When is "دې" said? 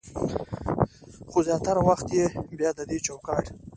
2.89-2.97